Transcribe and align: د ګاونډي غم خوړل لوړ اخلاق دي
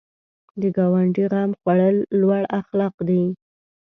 د 0.61 0.61
ګاونډي 0.77 1.25
غم 1.31 1.49
خوړل 1.59 1.97
لوړ 2.21 2.41
اخلاق 2.59 2.95
دي 3.07 3.23